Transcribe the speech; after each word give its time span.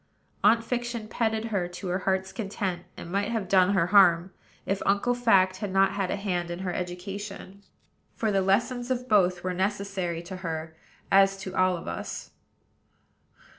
Aunt 0.43 0.63
Fiction 0.63 1.07
petted 1.07 1.45
her 1.53 1.67
to 1.67 1.87
her 1.89 1.99
heart's 1.99 2.31
content, 2.33 2.85
and 2.97 3.11
might 3.11 3.29
have 3.31 3.47
done 3.47 3.75
her 3.75 3.85
harm, 3.93 4.33
if 4.65 4.81
Uncle 4.83 5.13
Fact 5.13 5.57
had 5.57 5.71
not 5.71 5.91
had 5.91 6.09
a 6.09 6.15
hand 6.15 6.49
in 6.49 6.57
her 6.65 6.73
education; 6.73 7.61
for 8.15 8.31
the 8.31 8.41
lessons 8.41 8.89
of 8.89 9.07
both 9.07 9.43
were 9.43 9.53
necessary 9.53 10.23
to 10.23 10.37
her, 10.37 10.75
as 11.11 11.37
to 11.41 11.55
all 11.55 11.77
of 11.77 11.87
us. 11.87 12.31